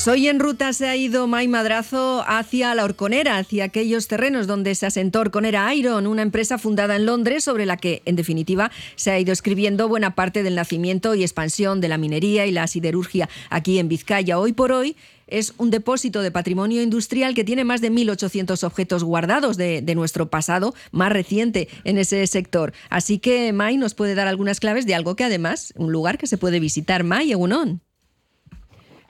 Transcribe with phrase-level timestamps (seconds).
[0.00, 4.46] Pues hoy en ruta se ha ido May Madrazo hacia la Orconera, hacia aquellos terrenos
[4.46, 8.70] donde se asentó Orconera Iron, una empresa fundada en Londres sobre la que, en definitiva,
[8.96, 12.66] se ha ido escribiendo buena parte del nacimiento y expansión de la minería y la
[12.66, 14.38] siderurgia aquí en Vizcaya.
[14.38, 14.96] Hoy por hoy
[15.26, 19.94] es un depósito de patrimonio industrial que tiene más de 1.800 objetos guardados de, de,
[19.94, 22.72] nuestro pasado más reciente en ese sector.
[22.88, 26.26] Así que May nos puede dar algunas claves de algo que además, un lugar que
[26.26, 27.04] se puede visitar.
[27.04, 27.82] May, Egunon.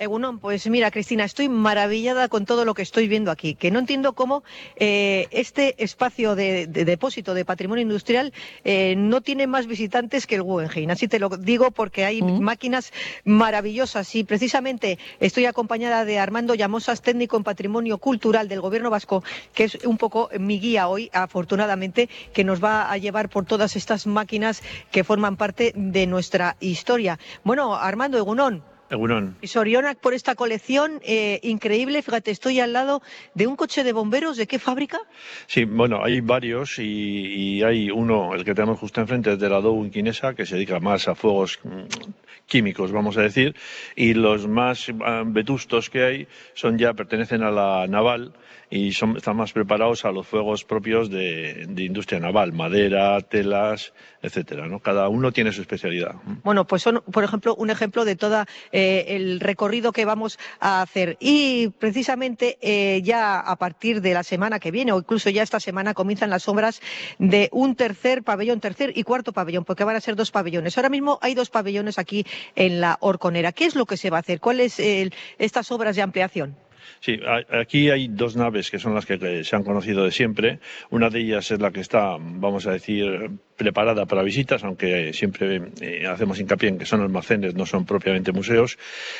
[0.01, 3.79] Egunon, pues mira, Cristina, estoy maravillada con todo lo que estoy viendo aquí, que no
[3.79, 4.43] entiendo cómo
[4.77, 8.33] eh, este espacio de, de, depósito de patrimonio industrial
[8.65, 10.89] eh, no tiene más visitantes que el Guggenheim.
[10.89, 12.41] Así te lo digo porque hay mm.
[12.41, 18.89] máquinas maravillosas y precisamente estoy acompañada de Armando Llamosas, técnico en patrimonio cultural del Gobierno
[18.89, 23.45] vasco, que es un poco mi guía hoy, afortunadamente, que nos va a llevar por
[23.45, 27.19] todas estas máquinas que forman parte de nuestra historia.
[27.45, 28.63] Bueno, Armando Egunon.
[28.91, 29.37] Egunon.
[29.41, 32.03] Y Sorionak por esta colección eh, increíble.
[32.03, 33.03] Fíjate, estoy al lado
[33.35, 34.37] de un coche de bomberos.
[34.37, 34.99] ¿De qué fábrica?
[35.47, 39.49] Sí, bueno, hay varios y, y hay uno, el que tenemos justo enfrente, es de
[39.49, 42.11] la Dow Inquinesa, que se dedica más a fuegos mm,
[42.47, 43.55] químicos, vamos a decir,
[43.95, 48.35] y los más uh, vetustos que hay son ya pertenecen a la naval
[48.71, 54.69] y son, están más preparados a los fuegos propios de, industria naval, madera, telas, etcétera.
[54.69, 54.79] ¿no?
[54.79, 56.15] Cada uno tiene su especialidad.
[56.45, 60.83] Bueno, pues son, por ejemplo, un ejemplo de todo eh, el recorrido que vamos a
[60.83, 61.17] hacer.
[61.19, 65.59] Y precisamente eh, ya a partir de la semana que viene, o incluso ya esta
[65.59, 66.81] semana, comienzan las obras
[67.19, 70.79] de un tercer pabellón, tercer y cuarto pabellón, porque van a ser dos pabellones.
[70.79, 73.51] Ahora mismo hay dos pabellones aquí en la Orconera.
[73.51, 74.39] ¿Qué es lo que se va a hacer?
[74.39, 76.57] ¿Cuáles eh, estas obras de ampliación?
[77.01, 77.21] Sí,
[77.51, 80.61] aquí hay dos naves que son las que se han conocido de siempre.
[80.91, 83.31] Una de ellas es la que está, vamos a decir,
[83.61, 88.33] preparada para visitas, aunque siempre eh, hacemos hincapié en que son almacenes, no son propiamente
[88.33, 88.79] museos.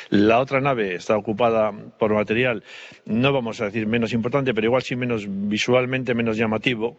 [0.09, 2.63] La otra nave está ocupada por material,
[3.05, 6.97] no vamos a decir menos importante, pero igual sí menos visualmente menos llamativo.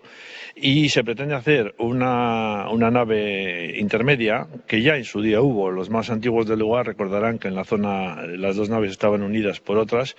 [0.54, 5.72] Y se pretende hacer una, una nave intermedia, que ya en su día hubo.
[5.72, 9.58] Los más antiguos del lugar recordarán que en la zona las dos naves estaban unidas
[9.58, 10.14] por otras.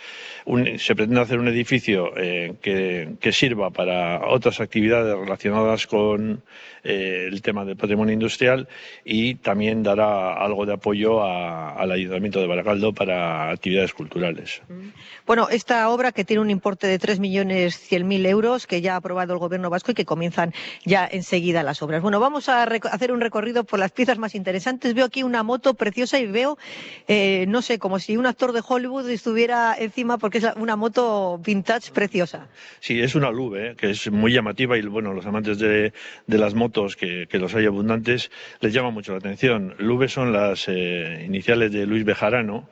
[0.45, 6.41] Un, se pretende hacer un edificio eh, que, que sirva para otras actividades relacionadas con
[6.83, 8.67] eh, el tema del patrimonio industrial
[9.03, 14.61] y también dará algo de apoyo a, al Ayuntamiento de Baracaldo para actividades culturales.
[14.69, 14.89] Mm.
[15.25, 19.39] Bueno, esta obra que tiene un importe de 3.100.000 euros que ya ha aprobado el
[19.39, 20.53] Gobierno vasco y que comienzan
[20.85, 22.01] ya enseguida las obras.
[22.01, 24.93] Bueno, vamos a hacer un recorrido por las piezas más interesantes.
[24.93, 26.57] Veo aquí una moto preciosa y veo,
[27.07, 31.39] eh, no sé, como si un actor de Hollywood estuviera encima porque es una moto
[31.39, 32.47] vintage preciosa.
[32.79, 33.75] Sí, es una Lube, ¿eh?
[33.75, 35.93] que es muy llamativa y bueno, los amantes de,
[36.27, 36.95] de las motos
[37.29, 39.75] que, los hay abundantes, les llama mucho la atención.
[39.77, 42.69] Lube son las eh, iniciales de Luis Bejarano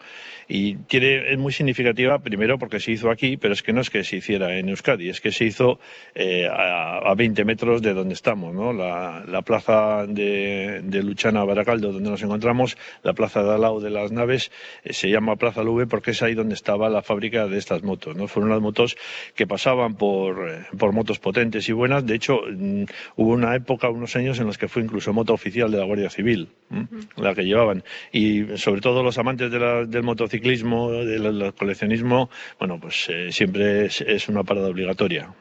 [0.54, 3.90] y tiene, es muy significativa, primero porque se hizo aquí, pero es que no es
[3.90, 5.80] que se hiciera en Euskadi, es que se hizo
[6.14, 8.74] eh, a, a, 20 metros de donde estamos, ¿no?
[8.74, 13.80] La, la plaza de, de, Luchana Baracaldo, donde nos encontramos, la plaza de al lado
[13.80, 14.52] de las naves,
[14.84, 18.18] eh, se llama Plaza Lube porque es ahí donde estaba la fábrica de estas motos,
[18.18, 18.28] ¿no?
[18.28, 18.98] Fueron las motos
[19.36, 22.84] que pasaban por, eh, por motos potentes y buenas, de hecho, mm,
[23.16, 26.10] hubo una época, unos años en los que fue incluso moto oficial de la Guardia
[26.10, 26.88] Civil, ¿eh?
[27.16, 32.29] la que llevaban, y sobre todo los amantes de la, del motociclismo ciclismo, del coleccionismo,
[32.57, 35.34] bueno, pues eh, siempre es, es, una parada obligatoria.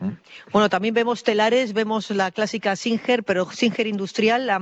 [0.53, 4.61] Bueno, también vemos telares, vemos la clásica Singer, pero Singer industrial, la,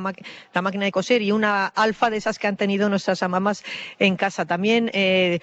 [0.55, 3.65] la máquina de coser y una alfa de esas que han tenido nuestras mamás
[3.99, 4.47] en casa.
[4.47, 5.41] También, eh,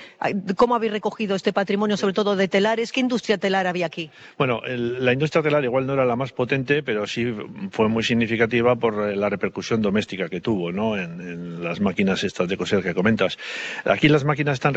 [0.56, 2.94] ¿cómo habéis recogido este patrimonio, sobre todo de telares?
[2.94, 4.09] ¿Qué industria telar había aquí?
[4.38, 7.35] Bueno, el, la industria telar igual no era la más potente, pero sí
[7.72, 10.97] fue muy significativa por eh, la repercusión doméstica que tuvo ¿no?
[10.97, 13.38] en, en las máquinas estas de coser que comentas.
[13.83, 14.74] Aquí las máquinas están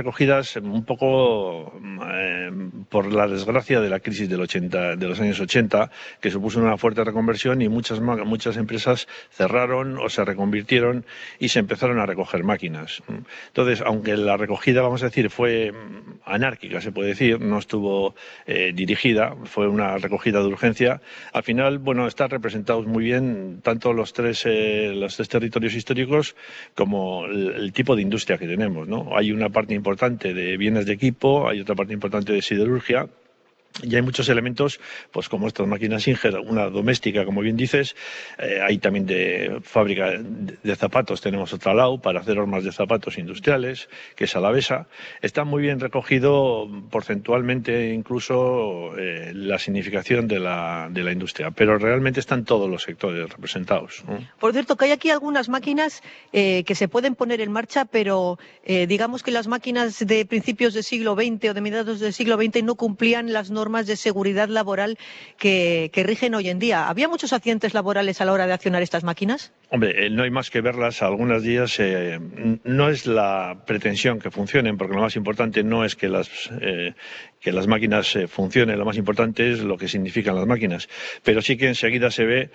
[0.63, 1.73] un poco
[2.13, 2.51] eh,
[2.89, 5.91] por la desgracia de la crisis del 80, de los años 80,
[6.21, 11.05] que supuso una fuerte reconversión y muchas, muchas empresas cerraron o se reconvirtieron
[11.39, 13.03] y se empezaron a recoger máquinas.
[13.49, 15.73] Entonces, aunque la recogida, vamos a decir, fue
[16.25, 18.15] anárquica, se puede decir, no estuvo
[18.47, 21.01] eh, dirigida, fue una recogida de urgencia,
[21.33, 26.37] al final, bueno, están representados muy bien tanto los tres, eh, los tres territorios históricos
[26.75, 28.89] como el, el tipo de industria que tenemos.
[28.89, 29.17] ¿no?
[29.17, 33.09] Hay una parte importante importante de bienes de equipo, hay otra parte importante de siderurgia
[33.83, 34.81] y hay muchos elementos,
[35.13, 37.95] pues como estas máquinas Singer, una doméstica, como bien dices,
[38.39, 43.19] eh, hay también de fábrica de zapatos, tenemos otra LAU para hacer hormas de zapatos
[43.19, 44.89] industriales, que es Alavesa.
[45.23, 51.79] Está muy bien recogido porcentualmente incluso eh, la significación de la, de la industria, pero
[51.79, 54.03] realmente están todos los sectores representados.
[54.41, 58.39] Por cierto, que hay aquí algunas máquinas eh, que se pueden poner en marcha, pero
[58.67, 62.63] digamos que las máquinas de principios del siglo XX o de mediados del siglo XX
[62.63, 64.97] no cumplían las normas normas de seguridad laboral
[65.37, 66.89] que, rigen hoy en día.
[66.89, 69.53] ¿Había muchos accidentes laborales a la hora de accionar estas máquinas?
[69.71, 71.03] Hombre, eh, no hay más que verlas.
[71.03, 72.19] Algunos días eh,
[72.65, 76.95] no es la pretensión que funcionen, porque lo más importante no es que las, eh,
[77.41, 80.89] que las máquinas funcionen, lo más importante es lo que significan las máquinas.
[81.25, 82.51] Pero sí que enseguida se ve,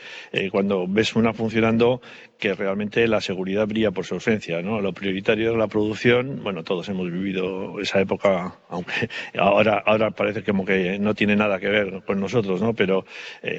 [0.51, 2.01] cuando ves una funcionando,
[2.43, 4.61] que realmente la seguridad brilla por su ausencia.
[4.61, 4.81] ¿no?
[4.81, 6.43] Lo prioritario es la producción.
[6.43, 11.59] Bueno, todos hemos vivido esa época, aunque ahora, ahora parece como que no tiene nada
[11.59, 12.73] que ver con nosotros, ¿no?
[12.73, 13.05] Pero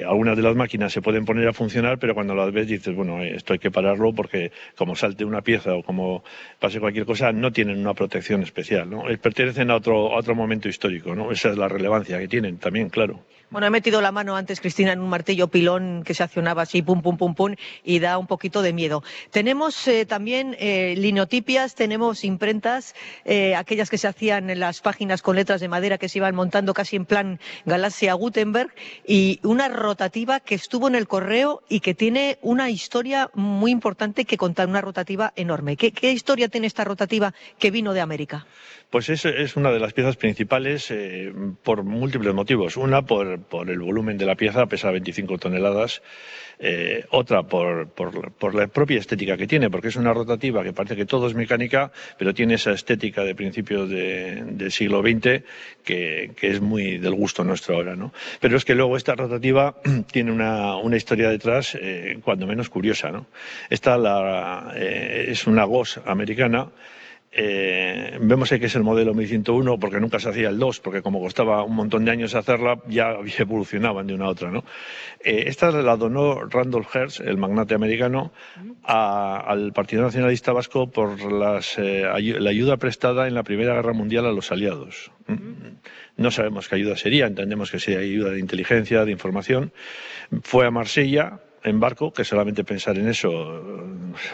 [0.06, 3.22] algunas de las máquinas se pueden poner a funcionar, pero cuando las ves dices, bueno,
[3.22, 6.24] esto hay que pararlo porque como salte una pieza o como
[6.58, 9.08] pase cualquier cosa, no tienen una protección especial, ¿no?
[9.08, 11.30] Eh, pertenecen a otro, otro momento histórico, ¿no?
[11.30, 13.20] Esa es la relevancia que tienen también, claro.
[13.54, 16.82] Bueno, he metido la mano antes, Cristina, en un martillo pilón que se accionaba así,
[16.82, 17.54] pum, pum, pum, pum,
[17.84, 19.04] y da un poquito de miedo.
[19.30, 25.22] Tenemos eh, también eh, linotipias, tenemos imprentas, eh, aquellas que se hacían en las páginas
[25.22, 27.23] con letras de madera que se iban montando casi en plan
[27.64, 28.70] Galaxia Gutenberg,
[29.06, 34.24] y una rotativa que estuvo en el correo y que tiene una historia muy importante
[34.24, 35.76] que contar, una rotativa enorme.
[35.76, 38.46] ¿Qué, historia tiene esta rotativa que vino de América?
[38.90, 41.32] Pues es, una de las piezas principales eh,
[41.62, 42.76] por múltiples motivos.
[42.76, 46.02] Una, por, el volumen de la pieza, pesa 25 toneladas.
[46.60, 51.06] Eh, otra, por, la propia estética que tiene, porque es una rotativa que parece que
[51.06, 55.42] todo es mecánica, pero tiene esa estética de principios de, del siglo XX
[55.82, 57.96] que, que, es muy gusto nuestro ahora.
[57.96, 58.12] ¿no?
[58.40, 59.74] Pero es que luego esta rotativa
[60.12, 63.10] tiene una, una historia detrás, eh, cuando menos curiosa.
[63.10, 63.26] ¿no?
[63.70, 66.68] Esta la, eh, es una GOS americana
[67.36, 71.20] eh, vemos que es el modelo 1101 porque nunca se hacía el 2, porque como
[71.20, 74.50] costaba un montón de años hacerla, ya evolucionaban de una a otra.
[74.50, 74.64] ¿no?
[75.22, 78.32] Eh, esta la donó Randolph Hearst, el magnate americano,
[78.84, 84.26] al Partido Nacionalista Vasco por las, eh, la ayuda prestada en la Primera Guerra Mundial
[84.26, 85.10] a los aliados.
[86.16, 89.72] No sabemos qué ayuda sería, entendemos que sería ayuda de inteligencia, de información.
[90.42, 93.30] Fue a Marsella, en barco, que solamente pensar en eso,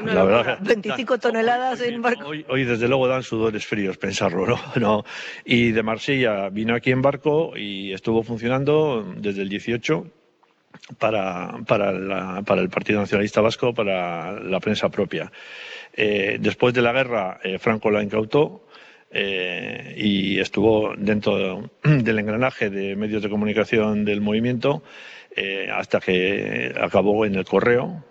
[0.05, 0.59] la verdad.
[0.61, 2.27] 25 toneladas en barco.
[2.27, 4.59] Hoy, desde luego dan sudores fríos pensarlo, ¿no?
[4.77, 5.05] ¿no?
[5.45, 10.07] Y de Marsella vino aquí en barco y estuvo funcionando desde el 18
[10.99, 15.31] para, para, para el Partido Nacionalista Vasco, para la prensa propia.
[15.93, 18.67] Eh, después de la guerra, eh, Franco la incautó.
[19.13, 24.85] Eh, y estuvo dentro del engranaje de medios de comunicación del movimiento
[25.43, 28.05] eh, hasta que acabó en el correo,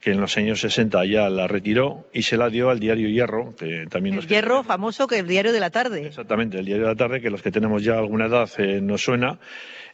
[0.00, 3.54] que en los años 60 ya la retiró y se la dio al diario Hierro,
[3.56, 6.06] que también el Hierro famoso que el diario de la tarde.
[6.06, 9.02] Exactamente, el diario de la tarde que los que tenemos ya alguna edad eh, nos
[9.02, 9.38] suena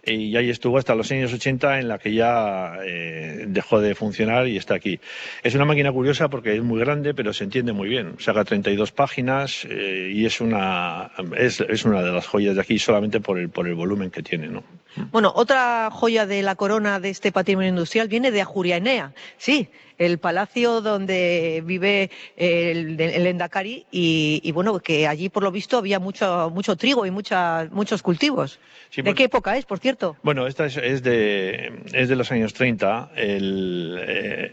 [0.04, 4.48] y ahí estuvo hasta los años 80 en la que ya eh, dejó de funcionar
[4.48, 4.98] y está aquí.
[5.44, 8.16] Es una máquina curiosa porque es muy grande pero se entiende muy bien.
[8.18, 12.78] Saca 32 páginas eh, y es una, es, es, una de las joyas de aquí
[12.78, 14.48] solamente por el, por el volumen que tiene.
[14.48, 14.64] ¿no?
[15.12, 19.12] Bueno, otra joya de la corona de este patrimonio industrial viene de Ajurianea.
[19.36, 19.68] Sí,
[20.02, 25.78] el palacio donde vive el, el Endacari y, y, bueno, que allí por lo visto
[25.78, 28.58] había mucho, mucho trigo y mucha, muchos cultivos.
[28.94, 30.16] ¿De pues qué época es, por cierto?
[30.22, 33.12] Bueno, esta es, es, de, es de los años 30.
[33.16, 34.52] El, eh,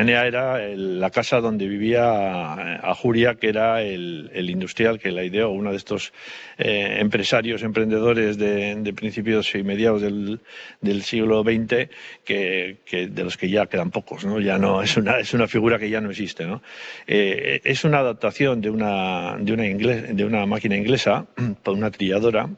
[0.00, 5.70] era la casa donde vivía Ajuria, que era el, el, industrial que la ideó, uno
[5.70, 6.12] de estos
[6.58, 10.40] eh, empresarios, emprendedores de, de, principios y mediados del,
[10.82, 11.88] del siglo XX,
[12.24, 14.40] que, que, de los que ya quedan pocos, ¿no?
[14.40, 16.62] Ya no es una, es una figura que ya no existe, ¿no?
[17.06, 21.26] Eh, es una adaptación de una, de una, inglés, de una máquina inglesa,
[21.62, 22.50] por una trilladora,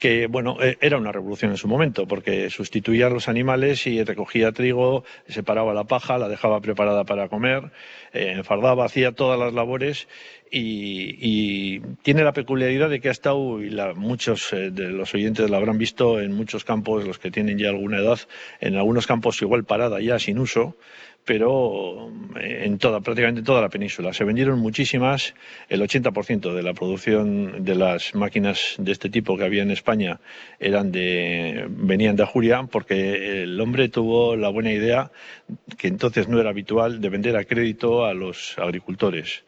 [0.00, 4.02] que bueno, e, era una revolución en su momento, porque sustituía a los animales y
[4.02, 7.70] recogía trigo, separaba la paja, la dejaba preparada para comer,
[8.12, 10.08] eh, enfardaba, hacía todas las labores
[10.50, 15.14] y, y, tiene la peculiaridad de que ha estado, y la, muchos eh, de los
[15.14, 18.18] oyentes la habrán visto en muchos campos, los que tienen ya alguna edad,
[18.60, 20.76] en algunos campos igual parada ya sin uso,
[21.24, 22.10] pero
[22.40, 24.12] eh, en toda, prácticamente toda la península.
[24.12, 25.34] Se vendieron muchísimas,
[25.68, 30.20] el 80% de la producción de las máquinas de este tipo que había en España
[30.58, 35.10] eran de, venían de Ajuria, porque el hombre tuvo la buena idea,
[35.78, 39.44] que entonces no era habitual, de vender a crédito a los agricultores.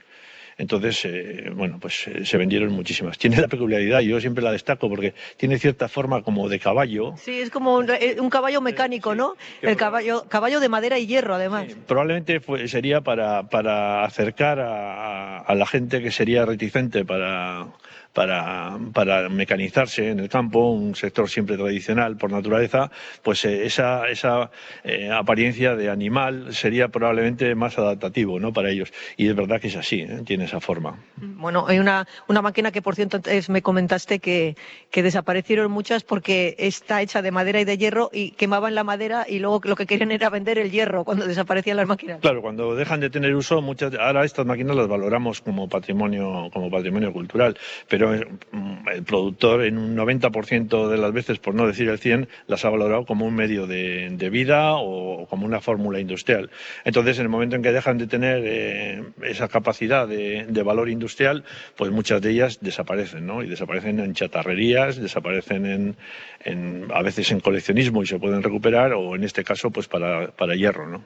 [0.63, 3.19] Entonces, eh, bueno, pues eh, se vendieron muchísimas.
[3.19, 7.15] Tiene la peculiaridad, yo siempre la destaco porque tiene cierta forma como de caballo.
[7.17, 9.35] Sí, es como un, eh, caballo mecánico, ¿no?
[9.61, 11.67] El caballo, caballo de madera y hierro, además.
[11.89, 17.67] probablemente sería para, para acercar a la gente que sería reticente para
[18.13, 22.91] para, para mecanizarse en el campo, un sector siempre tradicional por naturaleza,
[23.23, 24.51] pues eh, esa, esa
[24.85, 28.53] eh, apariencia de animal sería probablemente más adaptativo ¿no?
[28.53, 28.93] para ellos.
[29.17, 30.23] Y es verdad que es así, ¿eh?
[30.25, 30.99] tiene esa forma.
[31.17, 34.57] Bueno, hay una, una máquina que, por cierto, me comentaste que,
[34.91, 39.27] que desaparecieron muchas porque está hecha de madera y de hierro y quemaban la madera
[39.29, 42.21] y luego lo que querían era vender el hierro cuando desaparecían las máquinas.
[42.21, 46.71] Claro, cuando dejan de tener uso, muchas, ahora estas máquinas las valoramos como patrimonio, como
[46.71, 47.57] patrimonio cultural,
[47.89, 51.99] pero pero mm, el productor en un 90% de las veces, por no decir el
[51.99, 56.51] 100, las ha valorado como un medio de, vida o como una fórmula industrial.
[56.85, 61.45] Entonces, en el momento en que dejan de tener eh, esa capacidad de, valor industrial,
[61.77, 63.43] pues muchas de ellas desaparecen, ¿no?
[63.43, 65.97] Y desaparecen en chatarrerías, desaparecen
[66.45, 70.55] en, a veces en coleccionismo y se pueden recuperar, o en este caso, pues para
[70.57, 71.05] hierro, ¿no?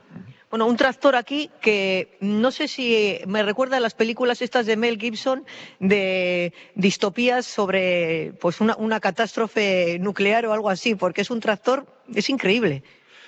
[0.49, 4.97] Bueno, un tractor aquí que no sé si me recuerda las películas estas de Mel
[4.97, 5.45] Gibson
[5.81, 11.85] de distopías sobre pues una catástrofe nuclear o algo así, porque es un tractor,
[12.15, 12.81] es increíble.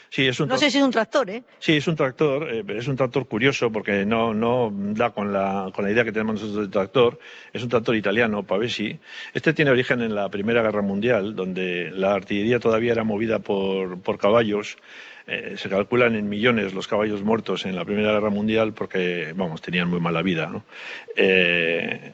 [0.10, 1.44] Sí, es un no sé si es un tractor, ¿eh?
[1.60, 5.72] Sí, es un tractor, eh, es un tractor curioso porque no, no da con la,
[5.74, 7.20] con la idea que tenemos nosotros del tractor.
[7.54, 9.00] Es un tractor italiano, Pavesi.
[9.34, 14.02] Este tiene origen en la Primera Guerra Mundial, donde la artillería todavía era movida por,
[14.02, 14.78] por caballos
[15.32, 19.62] eh, se calculan en millones los caballos muertos en la Primera Guerra Mundial porque, vamos,
[19.62, 20.52] tenían muy mala vida.
[21.16, 22.14] Eh,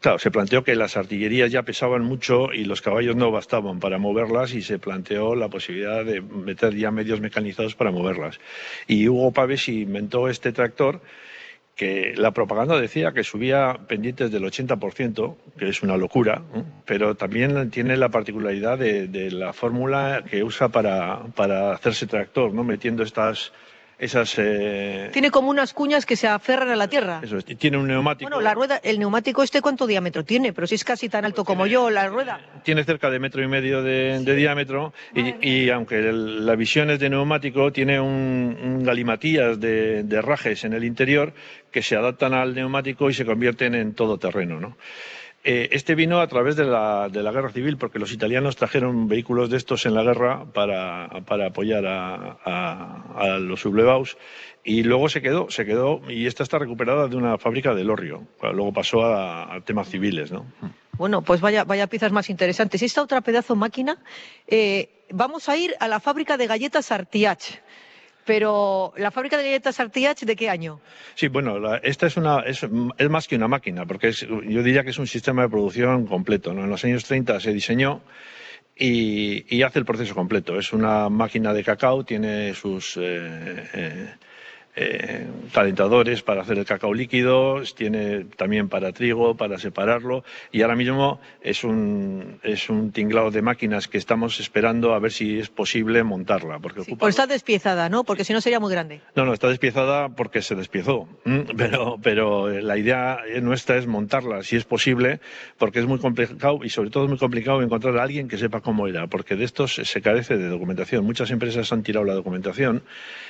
[0.00, 3.98] claro, se planteó que las artillerías ya pesaban mucho y los caballos no bastaban para
[3.98, 8.40] moverlas y se planteó la posibilidad de meter ya medios mecanizados para moverlas.
[8.86, 11.00] Y Hugo Pavés inventó este tractor
[11.74, 16.42] que la propaganda decía que subía pendientes del 80%, que es una locura,
[16.84, 22.62] pero también tiene la particularidad de, la fórmula que usa para, para hacerse tractor, ¿no?
[22.62, 23.52] metiendo estas
[23.98, 27.20] esas, eh, Tiene como unas cuñas que se aferran a la tierra.
[27.22, 28.28] Eso, tiene un neumático.
[28.28, 31.44] Bueno, la rueda, el neumático este cuánto diámetro tiene, pero si es casi tan alto
[31.44, 32.40] como yo, la rueda.
[32.64, 37.72] Tiene cerca de metro y medio de, diámetro y, aunque la visión es de neumático,
[37.72, 41.32] tiene un, galimatías de, de, rajes en el interior
[41.70, 44.76] que se adaptan al neumático y se convierten en todoterreno, ¿no?
[45.46, 49.08] Eh, este vino a través de la, de la, guerra civil, porque los italianos trajeron
[49.08, 52.38] vehículos de estos en la guerra para, para apoyar a,
[53.14, 54.16] a, los sublevados
[54.64, 58.26] y luego se quedó, se quedó, y esta está recuperada de una fábrica de Lorrio.
[58.40, 60.46] Luego pasó a, temas civiles, ¿no?
[60.92, 62.80] Bueno, pues vaya, vaya piezas más interesantes.
[62.82, 63.98] Esta otra pedazo máquina,
[64.46, 67.60] eh, vamos a ir a la fábrica de galletas Artiach.
[68.24, 70.80] Pero la fábrica de galletas Artiach, ¿de qué año?
[71.14, 72.66] Sí, bueno, esta es, una, es,
[73.10, 76.52] más que una máquina, porque yo diría que es un sistema de producción completo.
[76.52, 78.00] En los años 30 se diseñó
[78.76, 80.58] y, hace el proceso completo.
[80.58, 82.96] Es una máquina de cacao, tiene sus...
[82.96, 84.14] Eh, eh,
[84.76, 90.74] eh, calentadores para hacer el cacao líquido, tiene también para trigo, para separarlo y ahora
[90.74, 95.48] mismo es un, es un tinglado de máquinas que estamos esperando a ver si es
[95.48, 96.58] posible montarla.
[96.58, 98.02] Porque pues está despiezada, ¿no?
[98.02, 99.00] Porque si no sería muy grande.
[99.14, 101.08] No, no, está despiezada porque se despiezó,
[101.56, 105.20] pero, pero la idea nuestra es montarla si es posible
[105.56, 108.60] porque es muy complicado y sobre todo es muy complicado encontrar a alguien que sepa
[108.60, 111.04] cómo era, porque de estos se carece de documentación.
[111.04, 112.82] Muchas empresas han tirado la documentación.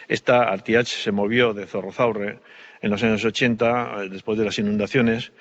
[0.09, 2.39] Esta Artiach se movió de Zorrozaurre
[2.81, 5.33] en los años 80, eh, después de las inundaciones,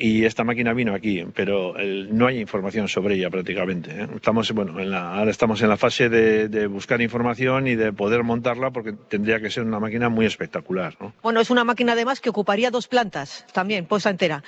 [0.00, 1.74] y esta máquina vino aquí, pero
[2.10, 3.90] no hay información sobre ella prácticamente.
[3.90, 4.06] ¿eh?
[4.14, 8.92] Estamos, bueno, ahora estamos en la fase de, buscar información y de poder montarla porque
[8.92, 10.96] tendría que ser una máquina muy espectacular.
[11.20, 14.44] Bueno, es una máquina además que ocuparía dos plantas también, puesta entera.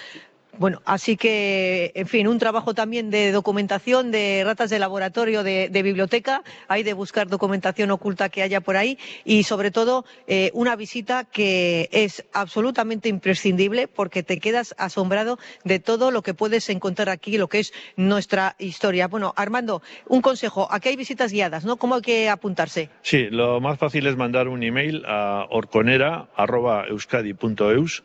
[0.61, 5.71] Bueno, así que, en fin, un trabajo también de documentación, de ratas de laboratorio, de,
[5.83, 10.77] biblioteca, hay de buscar documentación oculta que haya por ahí y, sobre todo, eh, una
[10.77, 17.09] visita que es absolutamente imprescindible porque te quedas asombrado de todo lo que puedes encontrar
[17.09, 19.09] aquí, lo que es nuestra historia.
[19.09, 20.69] Bueno, Armando, un consejo.
[20.71, 21.79] Aquí hay visitas guiadas, ¿no?
[21.79, 22.91] ¿Cómo hay que apuntarse?
[23.01, 28.05] Sí, lo más fácil es mandar un email a orconera.euskadi.eus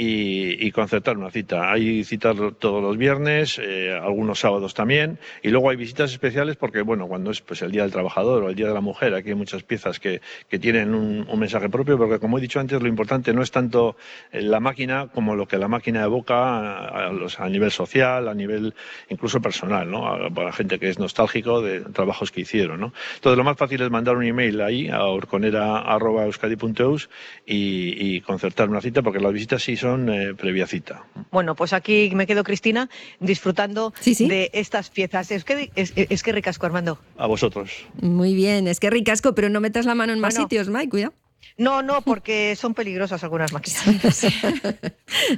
[0.00, 1.72] y, concertar una cita.
[1.72, 6.82] Hay citas todos los viernes, eh, algunos sábados también, y luego hay visitas especiales porque,
[6.82, 9.30] bueno, cuando es pues, el Día del Trabajador o el Día de la Mujer, aquí
[9.30, 12.88] hay muchas piezas que, que tienen un, mensaje propio, porque como he dicho antes, lo
[12.88, 13.96] importante no es tanto
[14.32, 18.74] eh, la máquina como lo que la máquina evoca a, a nivel social, a nivel
[19.08, 20.12] incluso personal, ¿no?
[20.12, 22.92] A, la gente que es nostálgico de trabajos que hicieron, ¿no?
[23.16, 27.08] Entonces, lo más fácil es mandar un email ahí a orconera.euskadi.eus
[27.46, 31.04] y, y concertar una cita, porque las visitas sí son son eh, previa cita.
[31.30, 32.90] Bueno, pues aquí me quedo, Cristina,
[33.20, 35.30] disfrutando de estas piezas.
[35.30, 36.98] Es que, es, que ricasco, Armando.
[37.16, 37.70] A vosotros.
[38.00, 41.14] Muy bien, es que ricasco, pero no metas la mano en más sitios, Mike, cuidado.
[41.56, 43.82] No, no, porque son peligrosas algunas máquinas.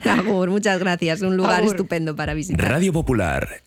[0.04, 1.23] Amor, muchas gracias.
[1.23, 2.69] Un lugar estupendo para visitar.
[2.69, 3.62] Radio Popular,